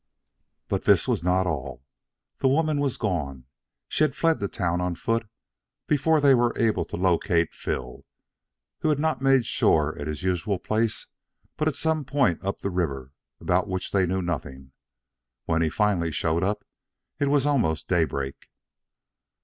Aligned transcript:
But 0.67 0.85
this 0.85 1.07
was 1.07 1.23
not 1.23 1.45
all. 1.45 1.83
The 2.39 2.47
woman 2.47 2.79
was 2.79 2.97
gone. 2.97 3.45
She 3.87 4.03
had 4.03 4.15
fled 4.15 4.39
the 4.39 4.47
town 4.47 4.81
on 4.81 4.95
foot 4.95 5.27
before 5.85 6.19
they 6.19 6.33
were 6.33 6.57
able 6.57 6.85
to 6.85 6.95
locate 6.97 7.53
Phil, 7.53 8.03
who 8.79 8.89
had 8.89 8.97
not 8.97 9.21
made 9.21 9.45
shore 9.45 9.95
at 9.99 10.07
his 10.07 10.23
usual 10.23 10.57
place 10.57 11.05
but 11.55 11.67
at 11.67 11.75
some 11.75 12.03
point 12.03 12.43
up 12.43 12.61
the 12.61 12.71
river 12.71 13.13
about 13.39 13.67
which 13.67 13.91
they 13.91 14.07
knew 14.07 14.23
nothing. 14.23 14.71
When 15.45 15.61
he 15.61 15.69
finally 15.69 16.11
showed 16.11 16.43
up, 16.43 16.65
it 17.19 17.27
was 17.29 17.45
almost 17.45 17.87
daybreak. 17.87 18.49